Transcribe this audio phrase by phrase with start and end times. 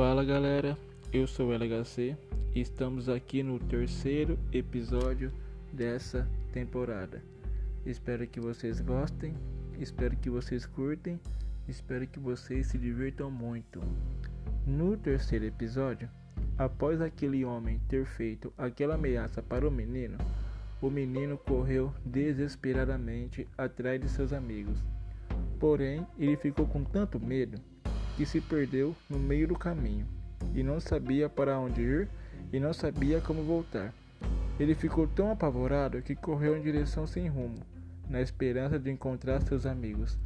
[0.00, 0.78] Fala galera,
[1.12, 2.16] eu sou o LHC
[2.54, 5.30] e estamos aqui no terceiro episódio
[5.70, 7.22] dessa temporada.
[7.84, 9.34] Espero que vocês gostem,
[9.78, 11.20] espero que vocês curtem,
[11.68, 13.78] espero que vocês se divirtam muito.
[14.66, 16.08] No terceiro episódio,
[16.56, 20.16] após aquele homem ter feito aquela ameaça para o menino,
[20.80, 24.82] o menino correu desesperadamente atrás de seus amigos.
[25.58, 27.60] Porém, ele ficou com tanto medo
[28.20, 30.06] que se perdeu no meio do caminho
[30.54, 32.08] e não sabia para onde ir
[32.52, 33.94] e não sabia como voltar.
[34.58, 37.54] Ele ficou tão apavorado que correu em direção sem rumo,
[38.10, 40.18] na esperança de encontrar seus amigos.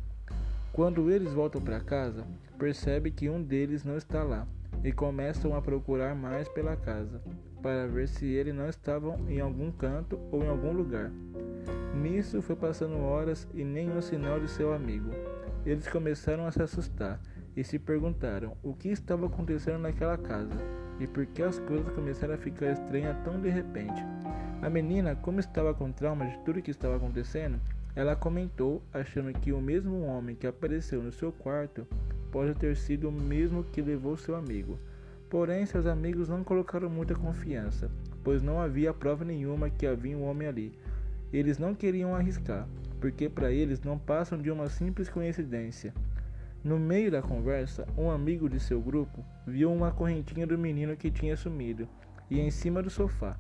[0.72, 2.26] Quando eles voltam para casa,
[2.58, 4.45] percebe que um deles não está lá
[4.82, 7.22] e começam a procurar mais pela casa
[7.62, 11.12] para ver se ele não estava em algum canto ou em algum lugar.
[11.95, 15.10] Nisso foi passando horas e nenhum sinal de seu amigo.
[15.64, 17.20] Eles começaram a se assustar
[17.57, 20.57] e se perguntaram o que estava acontecendo naquela casa
[20.99, 24.02] e por que as coisas começaram a ficar estranhas tão de repente.
[24.63, 27.60] A menina, como estava com trauma de tudo que estava acontecendo,
[27.97, 31.87] ela comentou, achando que o mesmo homem que apareceu no seu quarto
[32.32, 34.79] pode ter sido o mesmo que levou seu amigo.
[35.30, 37.91] Porém, seus amigos não colocaram muita confiança,
[38.23, 40.79] pois não havia prova nenhuma que havia um homem ali.
[41.32, 42.69] Eles não queriam arriscar,
[43.01, 45.93] porque para eles não passam de uma simples coincidência.
[46.65, 51.10] No meio da conversa, um amigo de seu grupo viu uma correntinha do menino que
[51.10, 51.87] tinha sumido
[52.30, 53.37] e em cima do sofá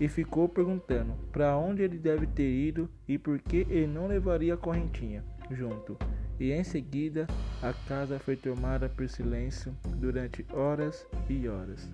[0.00, 4.54] e ficou perguntando para onde ele deve ter ido e por que ele não levaria
[4.54, 5.96] a correntinha junto.
[6.40, 7.28] E em seguida,
[7.62, 11.88] a casa foi tomada por silêncio durante horas e horas.